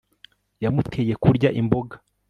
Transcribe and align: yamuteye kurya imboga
yamuteye 0.63 1.13
kurya 1.23 1.47
imboga 1.59 1.95